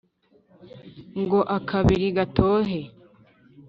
ngo 1.21 1.39
akabiri 1.57 2.07
gatohe 2.17 2.79